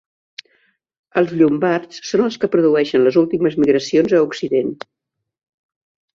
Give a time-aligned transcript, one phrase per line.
[1.21, 4.75] Els llombards són els que produeixen les últimes migracions a Occident.